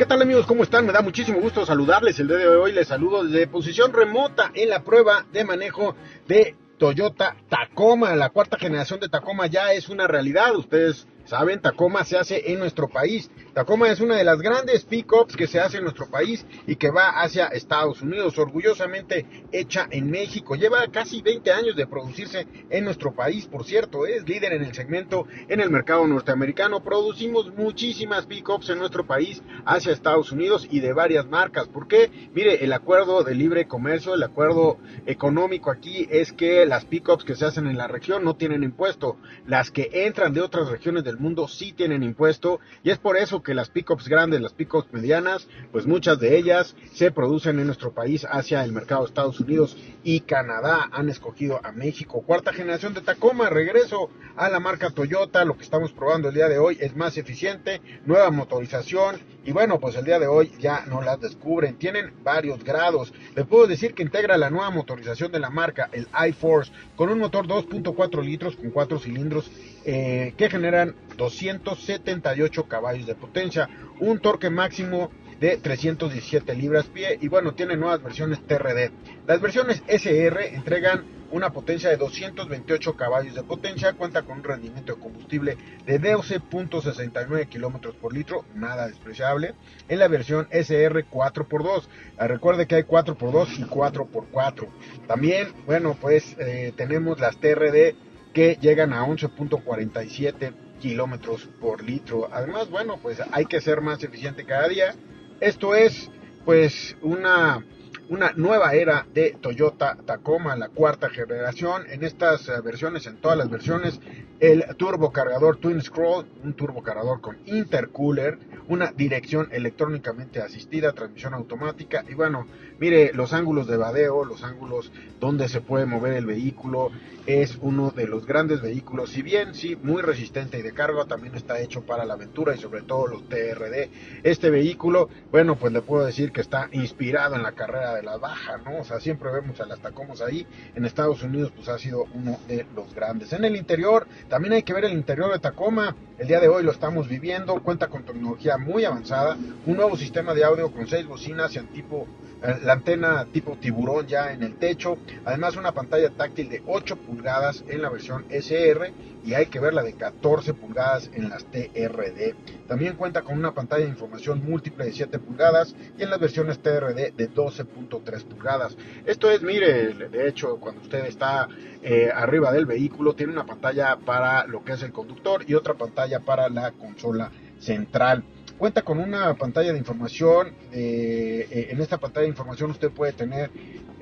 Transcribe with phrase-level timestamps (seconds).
[0.00, 0.46] ¿Qué tal amigos?
[0.46, 0.86] ¿Cómo están?
[0.86, 2.18] Me da muchísimo gusto saludarles.
[2.18, 5.94] El día de hoy les saludo desde posición remota en la prueba de manejo
[6.26, 8.16] de Toyota Tacoma.
[8.16, 10.56] La cuarta generación de Tacoma ya es una realidad.
[10.56, 13.30] Ustedes saben, Tacoma se hace en nuestro país.
[13.54, 16.90] Tacoma es una de las grandes pickups que se hace en nuestro país y que
[16.90, 20.56] va hacia Estados Unidos, orgullosamente hecha en México.
[20.56, 24.74] Lleva casi 20 años de producirse en nuestro país, por cierto, es líder en el
[24.74, 26.82] segmento en el mercado norteamericano.
[26.82, 31.68] Producimos muchísimas pickups en nuestro país hacia Estados Unidos y de varias marcas.
[31.68, 32.10] ¿Por qué?
[32.34, 37.36] Mire, el acuerdo de libre comercio, el acuerdo económico aquí es que las pickups que
[37.36, 39.16] se hacen en la región no tienen impuesto.
[39.46, 43.42] Las que entran de otras regiones del mundo sí tienen impuesto y es por eso
[43.42, 47.92] que las pickups grandes, las pickups medianas, pues muchas de ellas se producen en nuestro
[47.92, 50.88] país hacia el mercado de Estados Unidos y Canadá.
[50.92, 52.22] Han escogido a México.
[52.22, 55.44] Cuarta generación de Tacoma, regreso a la marca Toyota.
[55.44, 59.80] Lo que estamos probando el día de hoy es más eficiente, nueva motorización y bueno,
[59.80, 61.76] pues el día de hoy ya no las descubren.
[61.76, 63.12] Tienen varios grados.
[63.34, 67.18] Les puedo decir que integra la nueva motorización de la marca, el iForce, con un
[67.18, 69.50] motor 2.4 litros con 4 cilindros
[69.84, 73.68] eh, que generan 278 caballos de potencia,
[74.00, 78.90] un torque máximo de 317 libras pie y bueno, tiene nuevas versiones TRD.
[79.26, 84.94] Las versiones SR entregan una potencia de 228 caballos de potencia, cuenta con un rendimiento
[84.94, 85.56] de combustible
[85.86, 89.54] de 12.69 kilómetros por litro, nada despreciable,
[89.88, 91.84] en la versión SR 4x2.
[92.18, 94.68] Ah, recuerde que hay 4x2 y 4x4.
[95.06, 97.94] También, bueno, pues eh, tenemos las TRD
[98.32, 102.28] que llegan a 11.47 kilómetros por litro.
[102.32, 104.94] Además, bueno, pues hay que ser más eficiente cada día.
[105.40, 106.10] Esto es,
[106.44, 107.64] pues, una
[108.10, 111.84] una nueva era de Toyota Tacoma, la cuarta generación.
[111.88, 114.00] En estas versiones, en todas las versiones,
[114.40, 118.36] el turbo cargador Twin Scroll, un turbo cargador con intercooler,
[118.70, 122.46] una dirección electrónicamente asistida, transmisión automática y bueno,
[122.78, 126.92] mire los ángulos de vadeo, los ángulos donde se puede mover el vehículo,
[127.26, 131.34] es uno de los grandes vehículos, si bien sí, muy resistente y de carga, también
[131.34, 133.90] está hecho para la aventura y sobre todo los TRD.
[134.22, 138.18] Este vehículo, bueno, pues le puedo decir que está inspirado en la carrera de la
[138.18, 138.78] baja, ¿no?
[138.78, 142.38] O sea, siempre vemos a las Tacomos ahí, en Estados Unidos pues ha sido uno
[142.46, 143.32] de los grandes.
[143.32, 145.96] En el interior, también hay que ver el interior de Tacoma.
[146.18, 147.62] El día de hoy lo estamos viviendo.
[147.62, 149.36] Cuenta con tecnología muy avanzada.
[149.66, 152.06] Un nuevo sistema de audio con seis bocinas en tipo
[152.42, 156.96] eh, la antena tipo tiburón ya en el techo, además una pantalla táctil de 8
[156.96, 161.44] pulgadas en la versión SR y hay que ver la de 14 pulgadas en las
[161.44, 162.34] TRD.
[162.66, 166.60] También cuenta con una pantalla de información múltiple de 7 pulgadas y en las versiones
[166.60, 168.74] TRD de 12.3 pulgadas.
[169.04, 171.46] Esto es, mire, de hecho, cuando usted está
[171.82, 175.74] eh, arriba del vehículo, tiene una pantalla para lo que es el conductor y otra
[175.74, 178.24] pantalla para la consola central.
[178.60, 180.48] Cuenta con una pantalla de información.
[180.70, 183.50] Eh, eh, en esta pantalla de información usted puede tener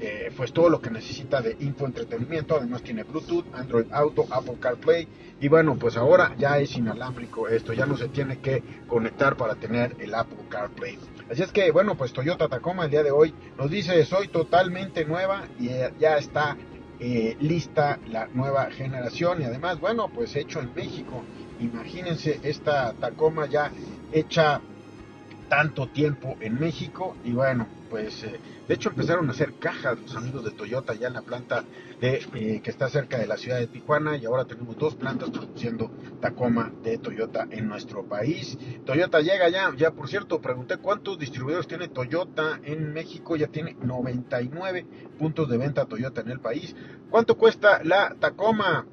[0.01, 2.57] eh, pues todo lo que necesita de infoentretenimiento.
[2.57, 5.07] Además tiene Bluetooth, Android Auto, Apple CarPlay.
[5.41, 7.73] Y bueno, pues ahora ya es inalámbrico esto.
[7.73, 10.99] Ya no se tiene que conectar para tener el Apple CarPlay.
[11.31, 15.05] Así es que bueno, pues Toyota Tacoma el día de hoy nos dice soy totalmente
[15.05, 15.69] nueva y
[16.01, 16.57] ya está
[16.99, 19.41] lista la nueva generación.
[19.41, 21.23] Y además, bueno, pues hecho en México.
[21.61, 23.71] Imagínense esta Tacoma ya
[24.13, 24.61] hecha
[25.49, 28.39] tanto tiempo en México y bueno, pues eh,
[28.69, 31.65] de hecho empezaron a hacer cajas los amigos de Toyota ya en la planta
[32.01, 35.31] de, eh, que está cerca de la ciudad de Tijuana y ahora tenemos dos plantas
[35.31, 35.91] produciendo
[36.21, 38.59] Tacoma de Toyota en nuestro país.
[38.85, 43.75] Toyota llega ya, ya por cierto, pregunté cuántos distribuidores tiene Toyota en México, ya tiene
[43.83, 44.87] 99
[45.19, 46.77] puntos de venta Toyota en el país.
[47.11, 48.87] ¿Cuánto cuesta la Tacoma?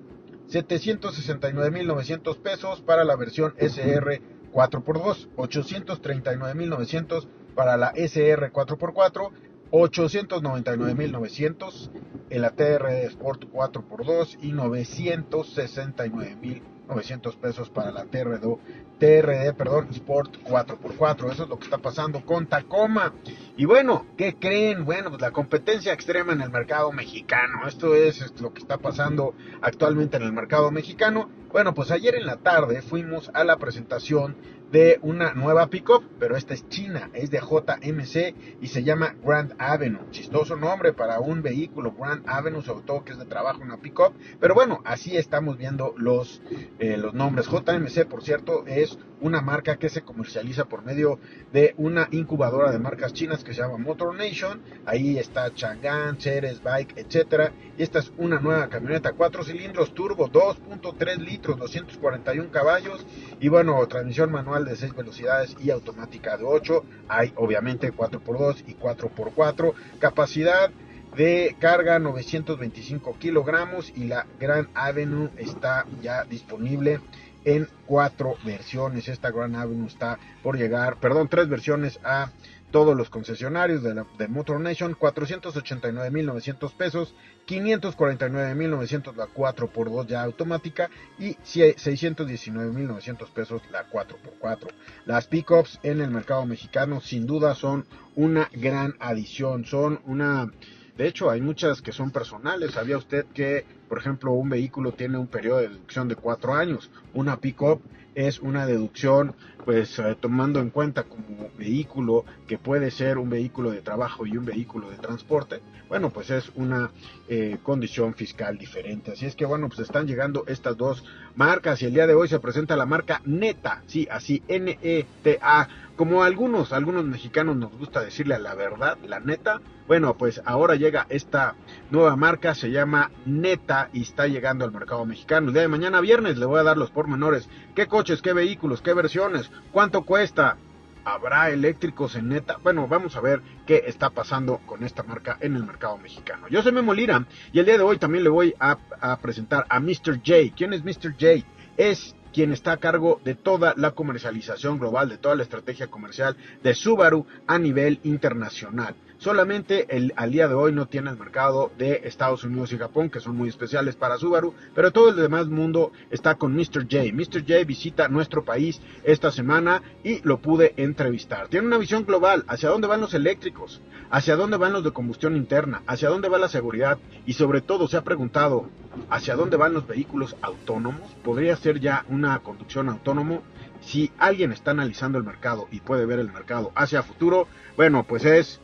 [0.50, 4.22] 769.900 pesos para la versión SR
[4.54, 9.32] 4x2, 839.900 para la SR 4x4,
[9.72, 11.90] 899.900
[12.30, 18.58] el ATR Sport 4x2 y 969.000 900 pesos para la TRD,
[19.00, 21.32] TRD perdón, Sport 4x4.
[21.32, 23.14] Eso es lo que está pasando con Tacoma.
[23.58, 24.86] Y bueno, ¿qué creen?
[24.86, 27.68] Bueno, pues la competencia extrema en el mercado mexicano.
[27.68, 31.30] Esto es lo que está pasando actualmente en el mercado mexicano.
[31.52, 34.36] Bueno, pues ayer en la tarde fuimos a la presentación
[34.72, 39.54] de una nueva pickup, pero esta es china, es de JMC y se llama Grand
[39.58, 40.10] Avenue.
[40.12, 44.14] Chistoso nombre para un vehículo, Grand Avenue, sobre todo que es de trabajo una pickup,
[44.40, 46.42] pero bueno, así estamos viendo los,
[46.80, 47.48] eh, los nombres.
[47.48, 51.20] JMC, por cierto, es una marca que se comercializa por medio
[51.52, 54.62] de una incubadora de marcas chinas que se llama Motor Nation.
[54.86, 57.54] Ahí está Chang'an, Ceres, Bike, etcétera.
[57.78, 63.06] Y esta es una nueva camioneta, 4 cilindros turbo, 2.3 litros, 241 caballos
[63.40, 66.86] y bueno, transmisión manual de 6 velocidades y automática de 8.
[67.10, 69.74] Hay obviamente 4x2 y 4x4.
[70.00, 70.72] Capacidad
[71.18, 77.00] de carga 925 kilogramos y la Grand Avenue está ya disponible
[77.46, 79.08] en cuatro versiones.
[79.08, 82.32] Esta Grand Avenue está por llegar, perdón, tres versiones a
[82.72, 87.16] todos los concesionarios de, la, de Motor Nation, 489.900 pesos,
[87.48, 94.68] 549.900 la 4x2 ya automática y 619.900 pesos la 4x4.
[95.06, 97.86] Las pickups en el mercado mexicano sin duda son
[98.16, 100.52] una gran adición, son una...
[100.98, 102.72] De hecho, hay muchas que son personales.
[102.72, 106.90] ¿Sabía usted que, por ejemplo, un vehículo tiene un periodo de deducción de cuatro años?
[107.14, 107.82] Una pick-up
[108.16, 109.36] es una deducción
[109.66, 114.38] pues eh, tomando en cuenta como vehículo que puede ser un vehículo de trabajo y
[114.38, 115.60] un vehículo de transporte,
[115.90, 116.92] bueno, pues es una
[117.28, 119.12] eh, condición fiscal diferente.
[119.12, 121.04] Así es que bueno, pues están llegando estas dos
[121.36, 126.24] marcas y el día de hoy se presenta la marca Neta, sí, así N-E-T-A, como
[126.24, 129.62] algunos, algunos mexicanos nos gusta decirle la verdad, la neta.
[129.88, 131.56] Bueno, pues ahora llega esta
[131.90, 135.48] nueva marca, se llama Neta y está llegando al mercado mexicano.
[135.48, 137.50] El día de mañana viernes le voy a dar los pormenores.
[137.76, 139.50] ¿Qué coches, qué vehículos, qué versiones?
[139.72, 140.58] ¿Cuánto cuesta?
[141.04, 142.58] ¿Habrá eléctricos en neta?
[142.64, 146.48] Bueno, vamos a ver qué está pasando con esta marca en el mercado mexicano.
[146.50, 149.66] Yo soy Memo Lira y el día de hoy también le voy a, a presentar
[149.70, 150.18] a Mr.
[150.26, 150.56] J.
[150.56, 151.14] ¿Quién es Mr.
[151.14, 151.46] J?
[151.78, 156.36] Es quien está a cargo de toda la comercialización global, de toda la estrategia comercial
[156.62, 158.94] de Subaru a nivel internacional.
[159.18, 163.10] Solamente el, al día de hoy no tiene el mercado de Estados Unidos y Japón,
[163.10, 166.84] que son muy especiales para Subaru, pero todo el demás mundo está con Mr.
[166.84, 167.14] J.
[167.14, 167.42] Mr.
[167.42, 171.48] J visita nuestro país esta semana y lo pude entrevistar.
[171.48, 175.36] Tiene una visión global hacia dónde van los eléctricos, hacia dónde van los de combustión
[175.36, 178.70] interna, hacia dónde va la seguridad y sobre todo se ha preguntado
[179.10, 181.16] hacia dónde van los vehículos autónomos.
[181.24, 183.44] ¿Podría ser ya una conducción autónomo?
[183.82, 187.48] Si alguien está analizando el mercado y puede ver el mercado hacia futuro,
[187.78, 188.62] bueno, pues es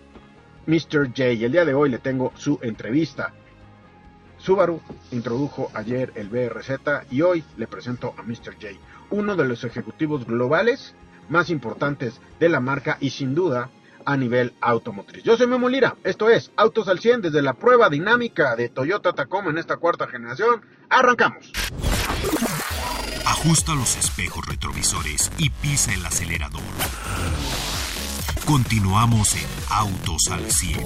[0.68, 1.08] Mr.
[1.08, 1.24] J.
[1.46, 3.34] El día de hoy le tengo su entrevista.
[4.38, 4.81] Subaru
[5.12, 6.72] introdujo ayer el BRZ
[7.12, 8.56] y hoy le presento a Mr.
[8.56, 8.69] J,
[9.12, 10.96] uno de los ejecutivos globales
[11.30, 13.69] más importantes de la marca y sin duda
[14.06, 15.24] a nivel automotriz.
[15.24, 19.13] Yo soy Memo Lira, esto es Autos al 100 desde la prueba dinámica de Toyota
[19.13, 20.62] Tacoma en esta cuarta generación.
[20.90, 21.52] Arrancamos.
[23.25, 26.62] Ajusta los espejos retrovisores y pisa el acelerador.
[28.45, 30.79] Continuamos en Autos al 100.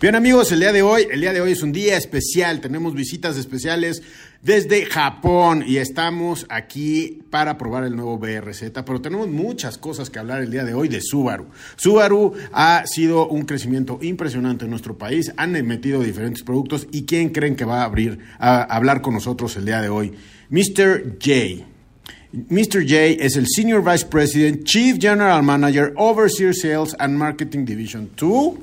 [0.00, 2.94] Bien amigos, el día de hoy, el día de hoy es un día especial, tenemos
[2.94, 4.02] visitas especiales
[4.42, 10.18] desde Japón y estamos aquí para probar el nuevo BRZ, pero tenemos muchas cosas que
[10.18, 11.46] hablar el día de hoy de Subaru.
[11.76, 17.30] Subaru ha sido un crecimiento impresionante en nuestro país, han metido diferentes productos y ¿quién
[17.30, 20.12] creen que va a abrir a hablar con nosotros el día de hoy?
[20.50, 21.16] Mr.
[21.20, 21.66] J.
[22.50, 22.82] Mr.
[22.86, 28.58] J es el Senior Vice President, Chief General Manager, Overseer Sales and Marketing Division 2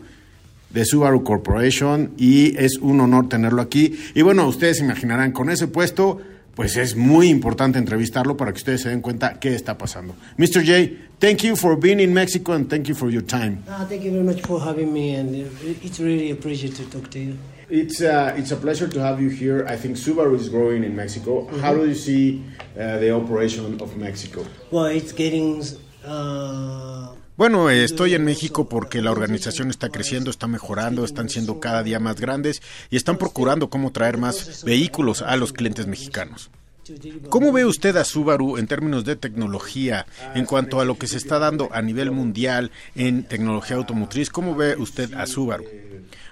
[0.70, 3.98] de Subaru Corporation y es un honor tenerlo aquí.
[4.14, 6.22] Y bueno, ustedes se imaginarán, con ese puesto,
[6.54, 10.16] pues es muy importante entrevistarlo para que ustedes se den cuenta qué está pasando.
[10.38, 10.64] Mr.
[10.64, 13.64] J, thank you for being in Mexico and thank you for your time.
[13.68, 15.36] Uh, thank you very much for having me and
[15.84, 17.38] it's really a pleasure to talk to you.
[17.74, 19.66] It's uh, it's a pleasure to have you here.
[19.66, 21.42] I think Subaru is growing in Mexico.
[21.42, 21.60] Mm-hmm.
[21.60, 22.44] How do you see
[22.78, 24.46] uh, the operation of Mexico?
[24.70, 25.64] Well, it's getting.
[26.06, 31.82] Uh, bueno, estoy en México porque la organización está creciendo, está mejorando, están siendo cada
[31.82, 32.62] día más grandes
[32.92, 36.52] y están procurando cómo traer más vehículos a los clientes mexicanos.
[37.30, 41.18] ¿Cómo ve usted a Subaru en términos de tecnología en cuanto a lo que se
[41.18, 44.30] está dando a nivel mundial en tecnología automotriz?
[44.30, 45.64] ¿Cómo ve usted a Subaru?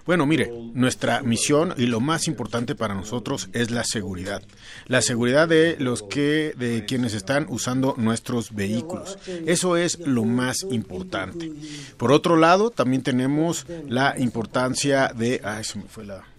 [0.06, 4.42] Bueno, mire, nuestra misión y lo más importante para nosotros es la seguridad.
[4.88, 9.18] La seguridad de los que de quienes están usando nuestros vehículos.
[9.46, 11.52] Eso es lo más importante.
[11.98, 16.31] Por otro lado, también tenemos la importancia de ay, se me fue la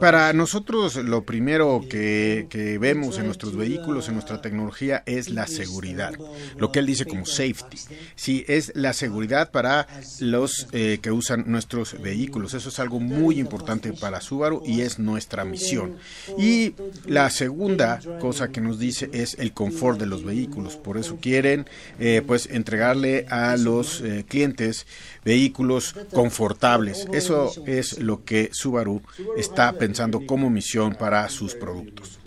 [0.00, 5.46] Para nosotros lo primero que, que, vemos en nuestros vehículos, en nuestra tecnología, es la
[5.46, 6.12] seguridad.
[6.56, 7.78] Lo que él dice como safety.
[8.14, 9.86] Sí, es la seguridad para
[10.20, 12.54] los eh, que usan nuestros vehículos.
[12.54, 15.96] Eso es algo muy importante para Subaru y es nuestra misión.
[16.38, 16.74] Y
[17.06, 20.76] la segunda cosa que nos dice es el confort de los vehículos.
[20.76, 21.66] Por eso quieren
[21.98, 24.86] eh, pues entregarle a los eh, clientes
[25.24, 27.06] vehículos confortables.
[27.12, 29.02] Eso es lo que Subaru
[29.36, 32.18] está pensando como misión para sus productos.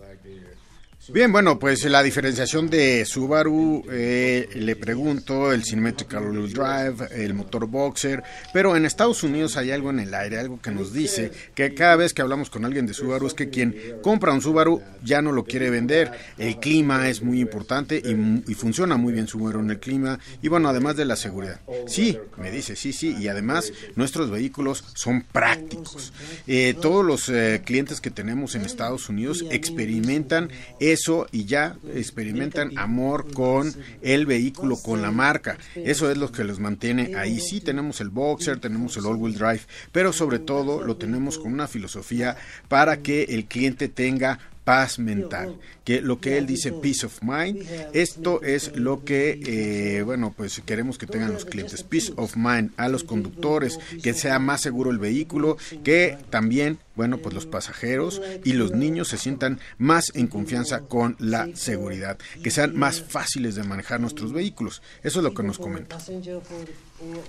[1.09, 7.67] Bien, bueno, pues la diferenciación de Subaru, eh, le pregunto, el Wheel Drive, el motor
[7.67, 11.75] Boxer, pero en Estados Unidos hay algo en el aire, algo que nos dice que
[11.75, 15.21] cada vez que hablamos con alguien de Subaru es que quien compra un Subaru ya
[15.21, 19.69] no lo quiere vender, el clima es muy importante y, funciona muy bien Subaru en
[19.69, 21.59] el clima y bueno, además de la seguridad.
[21.85, 26.13] Sí, me dice, sí, sí, y además nuestros vehículos son prácticos.
[26.47, 30.49] Eh, todos los eh, clientes que tenemos en Estados Unidos experimentan
[30.95, 35.57] eso y ya experimentan amor con el vehículo, con la marca.
[35.75, 37.39] Eso es lo que los mantiene ahí.
[37.39, 39.61] Sí, tenemos el Boxer, tenemos el All-Wheel Drive,
[39.91, 42.35] pero sobre todo lo tenemos con una filosofía
[42.67, 47.63] para que el cliente tenga paz mental, que lo que él dice peace of mind,
[47.93, 52.71] esto es lo que, eh, bueno, pues queremos que tengan los clientes, peace of mind
[52.75, 58.21] a los conductores, que sea más seguro el vehículo, que también, bueno, pues los pasajeros
[58.43, 63.55] y los niños se sientan más en confianza con la seguridad, que sean más fáciles
[63.55, 64.81] de manejar nuestros vehículos.
[65.03, 65.97] Eso es lo que nos comenta.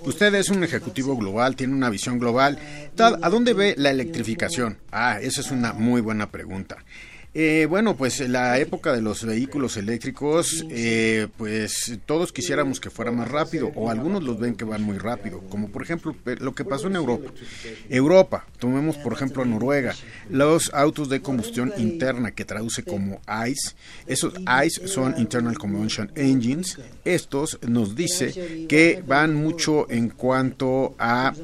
[0.03, 2.59] Usted es un ejecutivo global, tiene una visión global.
[2.99, 4.79] ¿A dónde ve la electrificación?
[4.91, 6.79] Ah, esa es una muy buena pregunta.
[7.39, 13.13] Eh, bueno, pues la época de los vehículos eléctricos, eh, pues todos quisiéramos que fuera
[13.13, 16.65] más rápido, o algunos los ven que van muy rápido, como por ejemplo lo que
[16.65, 17.31] pasó en Europa.
[17.91, 19.95] Europa, tomemos por ejemplo Noruega,
[20.31, 23.77] los autos de combustión interna, que traduce como ICE,
[24.07, 24.33] esos
[24.65, 31.35] ICE son Internal Combustion Engines, estos nos dice que van mucho en cuanto a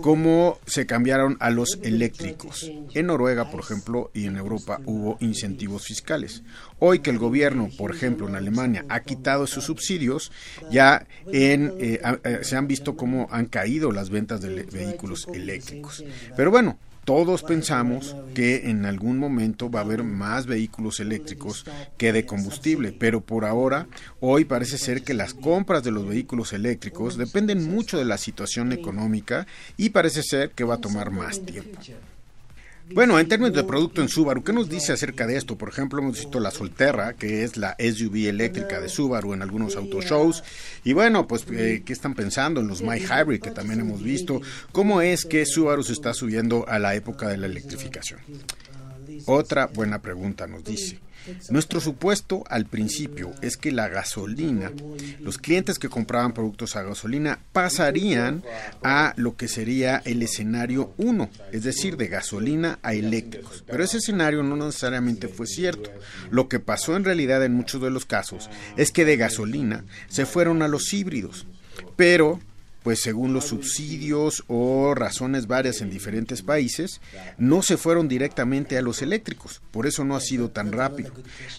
[0.00, 2.70] cómo se cambiaron a los eléctricos.
[2.94, 6.42] En Noruega, por ejemplo, y en Europa hubo incentivos fiscales.
[6.78, 10.32] Hoy que el gobierno, por ejemplo, en Alemania ha quitado esos subsidios,
[10.70, 16.04] ya en, eh, eh, se han visto cómo han caído las ventas de vehículos eléctricos.
[16.36, 21.66] Pero bueno, todos pensamos que en algún momento va a haber más vehículos eléctricos
[21.98, 23.86] que de combustible, pero por ahora,
[24.20, 28.72] hoy parece ser que las compras de los vehículos eléctricos dependen mucho de la situación
[28.72, 31.78] económica y parece ser que va a tomar más tiempo.
[32.92, 35.56] Bueno, en términos de producto en Subaru, ¿qué nos dice acerca de esto?
[35.56, 39.76] Por ejemplo, hemos visto la Solterra, que es la SUV eléctrica de Subaru en algunos
[39.76, 40.44] autoshows.
[40.84, 44.42] Y bueno, pues, eh, ¿qué están pensando en los My Hybrid que también hemos visto?
[44.70, 48.20] ¿Cómo es que Subaru se está subiendo a la época de la electrificación?
[49.26, 51.00] Otra buena pregunta nos dice.
[51.50, 54.72] Nuestro supuesto al principio es que la gasolina,
[55.20, 58.42] los clientes que compraban productos a gasolina pasarían
[58.82, 63.64] a lo que sería el escenario 1, es decir, de gasolina a eléctricos.
[63.66, 65.90] Pero ese escenario no necesariamente fue cierto.
[66.30, 70.26] Lo que pasó en realidad en muchos de los casos es que de gasolina se
[70.26, 71.46] fueron a los híbridos.
[71.96, 72.40] Pero
[72.84, 77.00] pues según los subsidios o razones varias en diferentes países,
[77.38, 81.10] no se fueron directamente a los eléctricos, por eso no ha sido tan rápido.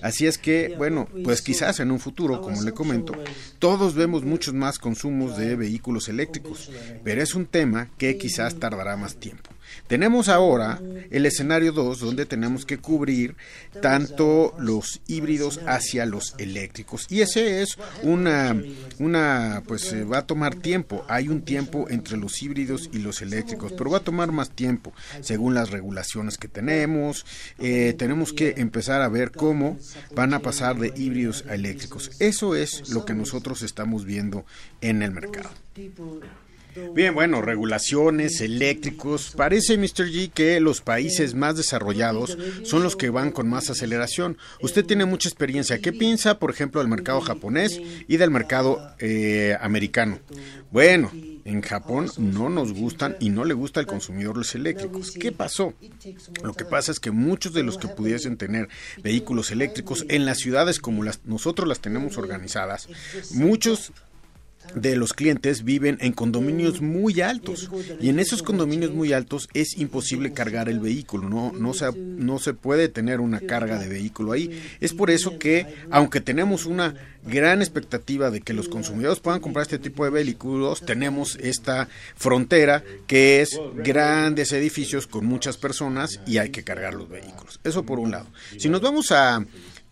[0.02, 3.14] Así es que, bueno, pues quizás en un futuro, como le comento,
[3.58, 6.70] todos vemos muchos más consumos de vehículos eléctricos,
[7.04, 9.55] pero es un tema que quizás tardará más tiempo.
[9.88, 10.82] Tenemos ahora
[11.12, 13.36] el escenario 2 donde tenemos que cubrir
[13.82, 18.56] tanto los híbridos hacia los eléctricos y ese es una
[19.00, 23.22] una pues eh, va a tomar tiempo, hay un tiempo entre los híbridos y los
[23.22, 27.26] eléctricos, pero va a tomar más tiempo según las regulaciones que tenemos,
[27.60, 29.78] eh, tenemos que empezar a ver cómo
[30.16, 32.12] van a pasar de híbridos a eléctricos.
[32.20, 34.46] Eso es lo que nosotros estamos viendo
[34.82, 35.50] en el mercado.
[36.94, 39.34] Bien, bueno, regulaciones, eléctricos.
[39.36, 40.10] Parece, Mr.
[40.10, 44.38] G, que los países más desarrollados son los que van con más aceleración.
[44.62, 45.80] Usted tiene mucha experiencia.
[45.80, 50.20] ¿Qué piensa, por ejemplo, del mercado japonés y del mercado eh, americano?
[50.72, 51.12] Bueno,
[51.46, 55.12] en Japón no nos gustan y no le gusta al consumidor los eléctricos.
[55.12, 55.74] ¿Qué pasó?
[56.44, 58.68] Lo que pasa es que muchos de los que pudiesen tener
[59.02, 62.90] vehículos eléctricos en las ciudades como las, nosotros las tenemos organizadas,
[63.32, 63.94] muchos
[64.74, 67.70] de los clientes viven en condominios muy altos.
[68.02, 72.40] Y en esos condominios muy altos es imposible cargar el vehículo, no, no, se, no
[72.40, 74.62] se puede tener una carga de vehículo ahí.
[74.80, 76.96] Es por eso que, aunque tenemos una
[77.26, 82.84] gran expectativa de que los consumidores puedan comprar este tipo de vehículos, tenemos esta frontera
[83.08, 87.60] que es grandes edificios con muchas personas y hay que cargar los vehículos.
[87.64, 88.28] Eso por un lado.
[88.58, 89.44] Si nos vamos a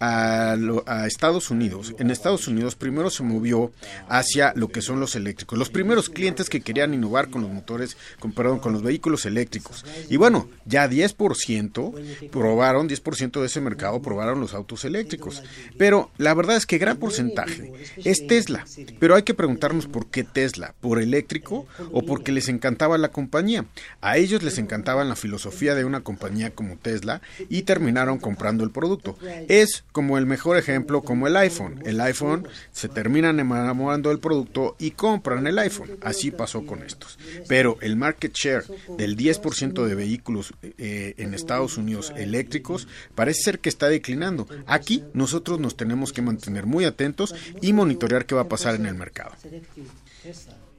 [0.03, 3.71] a, Estados Unidos, en Estados Unidos primero se movió
[4.09, 5.57] hacia lo que son los eléctricos.
[5.57, 9.85] Los primeros clientes que querían innovar con los motores, con, perdón, con los vehículos eléctricos.
[10.09, 15.43] Y bueno, ya 10% probaron, 10% de ese mercado probaron los autos eléctricos.
[15.77, 17.71] Pero la verdad es que gran porcentaje
[18.03, 18.65] es Tesla.
[18.99, 23.65] Pero hay que preguntarnos por qué Tesla, por eléctrico o porque les encantaba la compañía.
[24.01, 28.71] A ellos les encantaba la filosofía de una compañía como Tesla y terminaron comprando el
[28.71, 29.17] producto.
[29.47, 31.81] Es como el mejor ejemplo, como el iPhone.
[31.85, 35.91] El iPhone se terminan enamorando del producto y compran el iPhone.
[36.01, 37.17] Así pasó con estos.
[37.47, 38.65] Pero el market share
[38.97, 44.47] del 10% de vehículos eh, en Estados Unidos eléctricos parece ser que está declinando.
[44.65, 48.87] Aquí nosotros nos tenemos que mantener muy atentos y monitorear qué va a pasar en
[48.87, 49.31] el mercado.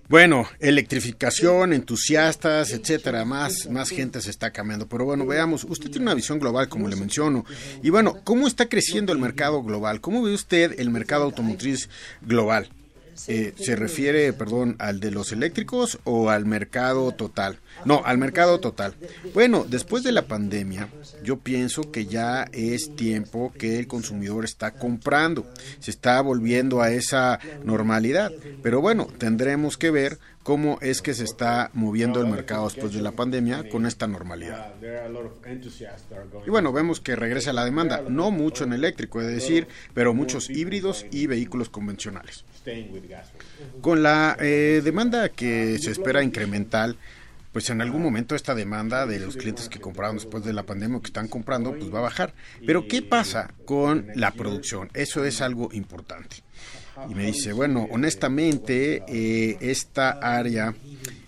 [0.06, 4.86] Bueno, electrificación, entusiastas, etcétera, más, más gente se está cambiando.
[4.86, 7.46] Pero bueno, veamos, usted tiene una visión global, como le menciono.
[7.82, 10.02] Y bueno, ¿cómo está creciendo el mercado global?
[10.02, 11.88] ¿Cómo ve usted el mercado automotriz
[12.20, 12.68] global?
[13.28, 17.58] Eh, ¿Se refiere, perdón, al de los eléctricos o al mercado total?
[17.84, 18.94] No, al mercado total.
[19.32, 20.88] Bueno, después de la pandemia,
[21.22, 25.46] yo pienso que ya es tiempo que el consumidor está comprando,
[25.80, 28.32] se está volviendo a esa normalidad.
[28.62, 33.00] Pero bueno, tendremos que ver cómo es que se está moviendo el mercado después de
[33.00, 34.74] la pandemia con esta normalidad.
[36.46, 40.50] Y bueno, vemos que regresa la demanda, no mucho en eléctrico, es decir, pero muchos
[40.50, 42.44] híbridos y vehículos convencionales.
[43.80, 46.98] Con la eh, demanda que se espera incremental,
[47.50, 50.98] pues en algún momento esta demanda de los clientes que compraron después de la pandemia
[50.98, 52.34] o que están comprando, pues va a bajar.
[52.66, 54.90] Pero ¿qué pasa con la producción?
[54.92, 56.42] Eso es algo importante.
[57.08, 60.74] Y me dice, bueno, honestamente, eh, esta área,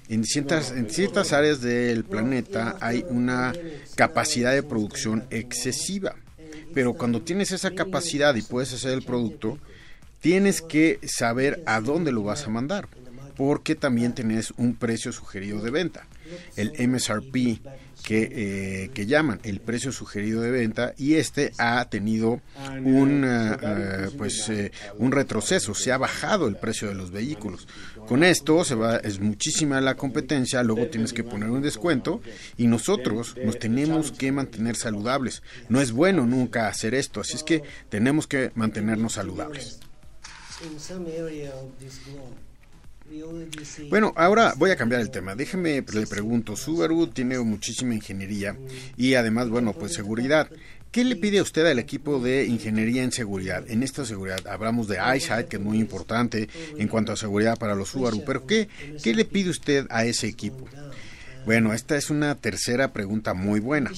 [0.09, 3.53] en ciertas, en ciertas áreas del planeta hay una
[3.95, 6.15] capacidad de producción excesiva.
[6.75, 9.59] Pero cuando tienes esa capacidad y puedes hacer el producto,
[10.21, 12.89] tienes que saber a dónde lo vas a mandar,
[13.37, 16.07] porque también tienes un precio sugerido de venta
[16.57, 17.61] el MSRP
[18.07, 22.41] que, eh, que, llaman el precio sugerido de venta y este ha tenido
[22.85, 24.49] un, eh, pues,
[24.99, 27.67] un retroceso, se ha bajado el precio de los vehículos.
[28.07, 32.21] Con esto se va, es muchísima la competencia, luego tienes que poner un descuento
[32.57, 35.43] y nosotros nos tenemos que mantener saludables.
[35.69, 39.81] No es bueno nunca hacer esto, así es que tenemos que mantenernos saludables.
[43.89, 45.35] Bueno, ahora voy a cambiar el tema.
[45.35, 48.57] Déjeme, le pregunto, Subaru tiene muchísima ingeniería
[48.97, 50.51] y además, bueno, pues seguridad.
[50.91, 53.65] ¿Qué le pide usted al equipo de ingeniería en seguridad?
[53.69, 57.75] En esta seguridad hablamos de EyeSight, que es muy importante en cuanto a seguridad para
[57.75, 58.69] los Subaru, pero ¿qué,
[59.03, 60.67] qué le pide usted a ese equipo?
[61.45, 63.93] Bueno, esta es una tercera pregunta muy buena.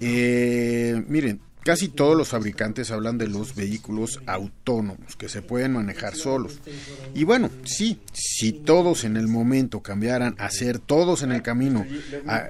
[0.00, 6.16] Eh, miren, Casi todos los fabricantes hablan de los vehículos autónomos que se pueden manejar
[6.16, 6.58] solos.
[7.14, 11.84] Y bueno, sí, si todos en el momento cambiaran a ser todos en el camino,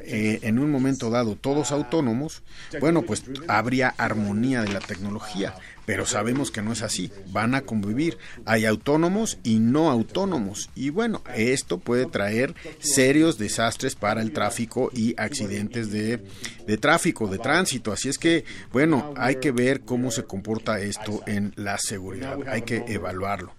[0.04, 2.42] eh, en un momento dado todos autónomos,
[2.80, 5.54] bueno, pues habría armonía de la tecnología.
[5.86, 10.70] Pero sabemos que no es así, van a convivir, hay autónomos y no autónomos.
[10.76, 16.22] Y bueno, esto puede traer serios desastres para el tráfico y accidentes de,
[16.64, 21.22] de tráfico, de tránsito, así es que bueno, hay que ver cómo se comporta esto
[21.26, 23.52] en la seguridad, hay que evaluarlo.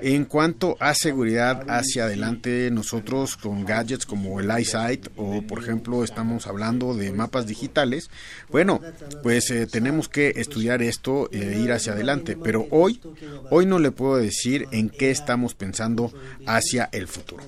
[0.00, 6.04] En cuanto a seguridad hacia adelante, nosotros con gadgets como el EyeSight o por ejemplo
[6.04, 8.10] estamos hablando de mapas digitales,
[8.50, 8.80] bueno,
[9.22, 13.00] pues eh, tenemos que estudiar esto e ir hacia adelante, pero hoy,
[13.50, 16.12] hoy no le puedo decir en qué estamos pensando
[16.46, 17.44] hacia el futuro.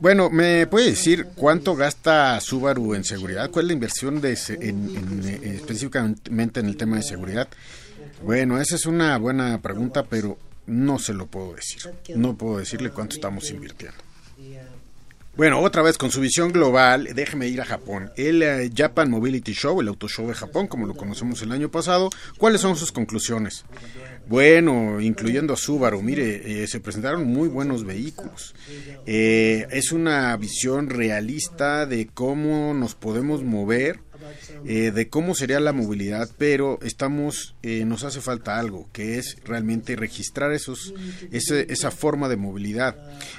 [0.00, 3.50] Bueno, ¿me puede decir cuánto gasta Subaru en seguridad?
[3.50, 7.48] ¿Cuál es la inversión de, en, específicamente en el tema de seguridad?
[8.22, 11.82] Bueno, esa es una buena pregunta, pero no se lo puedo decir.
[12.14, 13.98] No puedo decirle cuánto estamos invirtiendo.
[15.38, 18.10] Bueno, otra vez con su visión global, déjeme ir a Japón.
[18.16, 21.70] El eh, Japan Mobility Show, el auto show de Japón, como lo conocemos el año
[21.70, 23.64] pasado, ¿cuáles son sus conclusiones?
[24.26, 28.52] Bueno, incluyendo a Subaru, mire, eh, se presentaron muy buenos vehículos.
[29.06, 34.00] Eh, es una visión realista de cómo nos podemos mover
[34.64, 39.36] eh, de cómo sería la movilidad, pero estamos, eh, nos hace falta algo, que es
[39.44, 40.94] realmente registrar esos,
[41.30, 42.96] esa forma de movilidad.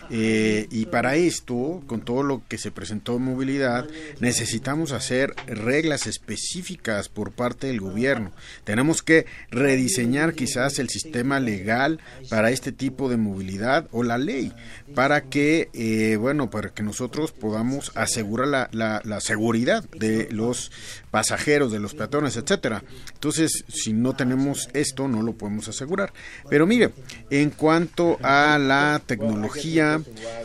[0.10, 3.88] Eh, y para esto, con todo lo que se presentó en movilidad,
[4.20, 8.32] necesitamos hacer reglas específicas por parte del gobierno.
[8.64, 12.00] Tenemos que rediseñar quizás el sistema legal
[12.30, 14.54] para este tipo de movilidad o la ley,
[14.96, 20.72] para que, bueno, para que nosotros podamos asegurar la, la, la seguridad de los
[21.12, 22.84] pasajeros, de los peatones, etcétera.
[23.14, 26.14] Entonces, si no tenemos esto, no lo podemos asegurar.
[26.50, 26.92] Pero mire,
[27.30, 30.02] en cuanto a la tecnología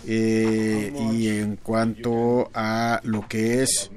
[0.06, 3.90] eh, y en cuanto a lo que es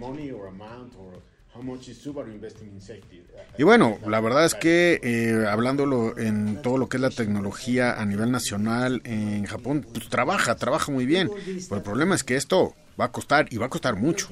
[3.58, 7.93] y bueno, la verdad es que eh, hablándolo en todo lo que es la tecnología
[7.93, 11.32] a nivel nacional en Japón, pues trabaja, trabaja muy bien.
[11.67, 14.30] Pero el problema es que esto va a costar y va a costar mucho.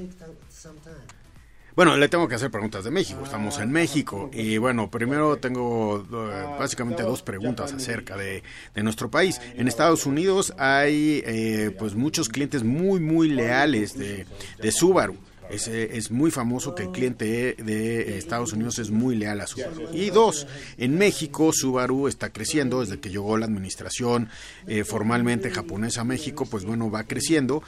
[1.75, 3.19] Bueno, le tengo que hacer preguntas de México.
[3.25, 8.43] Estamos en México y bueno, primero tengo eh, básicamente dos preguntas acerca de,
[8.81, 9.41] nuestro país.
[9.55, 14.25] En Estados Unidos hay eh, pues muchos clientes muy muy leales de,
[14.61, 15.17] de Subaru.
[15.49, 19.89] Es, es, muy famoso que el cliente de Estados Unidos es muy leal a Subaru.
[19.93, 24.29] Y dos, en México Subaru está creciendo desde que llegó la administración
[24.65, 27.61] eh, formalmente japonesa a México, pues bueno, va creciendo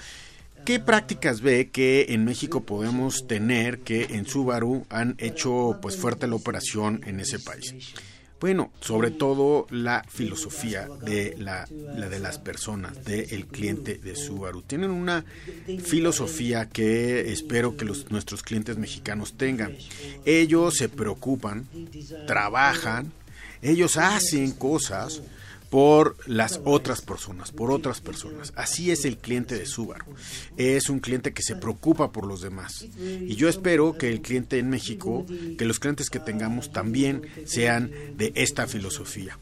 [0.68, 6.28] ¿Qué prácticas ve que en México podemos tener que en Subaru han hecho pues fuerte
[6.28, 7.74] la operación en ese país?
[8.42, 14.62] Bueno, sobre todo la filosofía de la, de las personas, del cliente de Subaru.
[14.62, 15.24] Tienen una
[15.86, 19.74] filosofía que espero que los, nuestros clientes mexicanos tengan.
[20.26, 21.66] Ellos se preocupan,
[22.26, 23.14] trabajan,
[23.62, 25.22] ellos hacen cosas
[25.70, 28.54] por las otras personas, por otras personas.
[28.56, 30.06] Así es el cliente de Subaru.
[30.56, 32.86] Es un cliente que se preocupa por los demás.
[33.00, 35.26] Y yo espero que el cliente en México,
[35.58, 39.38] que los clientes que tengamos también sean de esta filosofía.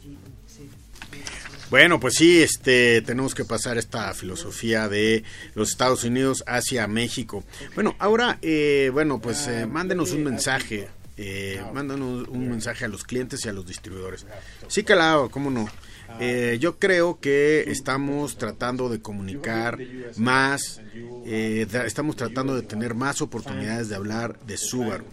[1.69, 5.23] Bueno, pues sí, este, tenemos que pasar esta filosofía de
[5.55, 7.43] los Estados Unidos hacia México.
[7.73, 13.03] Bueno, ahora, eh, bueno, pues eh, mándenos un mensaje, eh, mándanos un mensaje a los
[13.03, 14.27] clientes y a los distribuidores.
[14.67, 15.67] Sí, claro, cómo no.
[16.19, 19.77] Eh, yo creo que estamos tratando de comunicar
[20.17, 20.81] más,
[21.25, 25.05] eh, estamos tratando de tener más oportunidades de hablar de Subaru,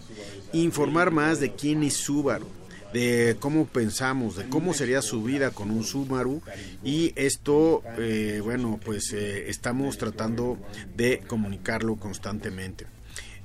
[0.52, 2.46] informar más de quién es Subaru
[2.92, 6.42] de cómo pensamos, de cómo sería su vida con un Subaru
[6.84, 10.58] y esto, eh, bueno, pues estamos tratando
[10.94, 12.84] de comunicarlo constantemente.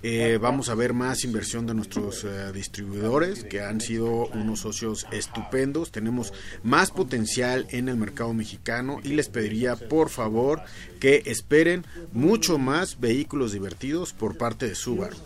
[0.03, 5.07] Eh, vamos a ver más inversión de nuestros eh, distribuidores, que han sido unos socios
[5.11, 5.91] estupendos.
[5.91, 10.61] Tenemos más potencial en el mercado mexicano y les pediría, por favor,
[10.99, 11.83] que esperen
[12.13, 15.17] mucho más vehículos divertidos por parte de Subaru.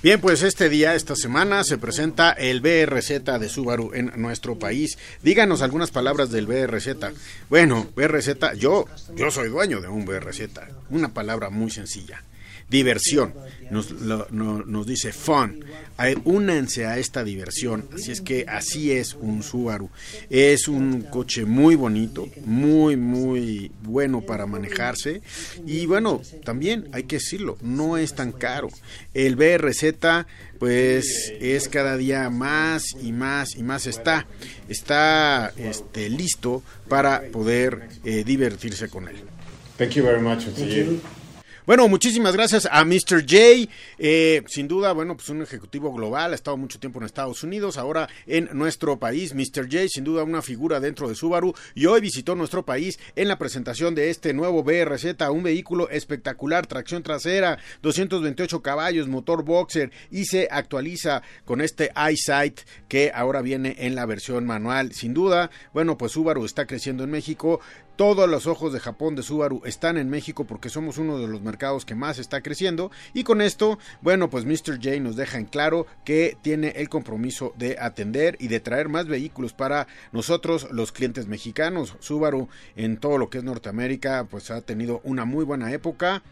[0.00, 4.96] Bien, pues este día, esta semana, se presenta el BRZ de Subaru en nuestro país.
[5.24, 6.88] Díganos algunas palabras del BRZ.
[7.48, 8.84] Bueno, BRZ, yo,
[9.16, 10.50] yo soy dueño de un BRZ.
[10.88, 12.22] Una palabra muy sencilla
[12.70, 13.34] diversión.
[13.70, 13.92] Nos,
[14.32, 15.64] nos dice fun.
[16.24, 17.88] Únanse a esta diversión.
[17.94, 19.90] Así es que así es un Subaru.
[20.28, 25.22] Es un coche muy bonito, muy, muy bueno para manejarse.
[25.66, 28.68] Y bueno, también hay que decirlo, no es tan caro.
[29.14, 29.94] El BRZ
[30.58, 34.26] pues es cada día más y más y más está
[34.68, 39.16] está este listo para poder eh, divertirse con él.
[39.78, 40.44] Thank you very much.
[41.66, 43.20] Bueno, muchísimas gracias a Mr.
[43.20, 43.70] J.
[43.98, 47.76] Eh, sin duda, bueno, pues un ejecutivo global, ha estado mucho tiempo en Estados Unidos,
[47.76, 49.34] ahora en nuestro país.
[49.34, 49.68] Mr.
[49.70, 53.36] J, sin duda, una figura dentro de Subaru y hoy visitó nuestro país en la
[53.36, 60.24] presentación de este nuevo BRZ, un vehículo espectacular, tracción trasera, 228 caballos, motor boxer y
[60.24, 64.92] se actualiza con este iSight que ahora viene en la versión manual.
[64.92, 67.60] Sin duda, bueno, pues Subaru está creciendo en México.
[67.96, 71.42] Todos los ojos de Japón de Subaru están en México porque somos uno de los
[71.42, 72.90] mercados que más está creciendo.
[73.12, 74.76] Y con esto, bueno, pues Mr.
[74.82, 79.06] J nos deja en claro que tiene el compromiso de atender y de traer más
[79.06, 81.96] vehículos para nosotros, los clientes mexicanos.
[82.00, 86.22] Subaru en todo lo que es Norteamérica, pues ha tenido una muy buena época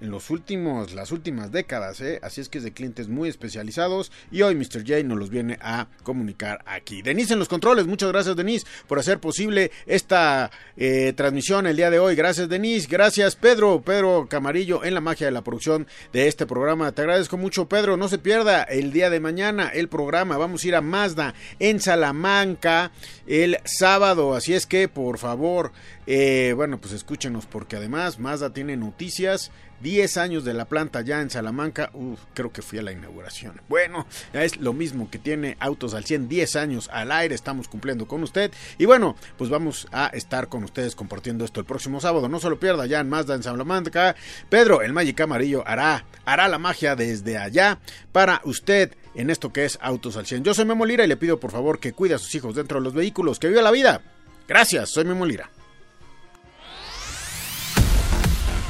[0.00, 2.18] en los últimos, las últimas décadas, ¿eh?
[2.22, 4.80] así es que es de clientes muy especializados y hoy Mr.
[4.86, 7.00] J nos los viene a comunicar aquí.
[7.00, 11.90] Denise en los controles, muchas gracias Denise por hacer posible esta eh, transmisión el día
[11.90, 12.16] de hoy.
[12.16, 16.92] Gracias Denise, gracias Pedro, Pedro Camarillo en la magia de la producción de este programa.
[16.92, 20.68] Te agradezco mucho Pedro, no se pierda el día de mañana el programa, vamos a
[20.68, 22.90] ir a Mazda en Salamanca
[23.26, 25.72] el sábado, así es que por favor,
[26.06, 29.50] eh, bueno pues escúchenos porque además Mazda tiene noticias
[29.84, 31.92] 10 años de la planta ya en Salamanca,
[32.32, 33.60] creo que fui a la inauguración.
[33.68, 38.08] Bueno, es lo mismo que tiene Autos al 100, 10 años al aire, estamos cumpliendo
[38.08, 38.50] con usted.
[38.78, 42.30] Y bueno, pues vamos a estar con ustedes compartiendo esto el próximo sábado.
[42.30, 44.16] No se lo pierda ya en Mazda en Salamanca.
[44.48, 47.78] Pedro, el Magic Amarillo, hará, hará la magia desde allá
[48.10, 50.44] para usted en esto que es Autos al 100.
[50.44, 52.78] Yo soy Memo Lira y le pido por favor que cuide a sus hijos dentro
[52.78, 54.00] de los vehículos, que viva la vida.
[54.48, 55.50] Gracias, soy Memo Lira.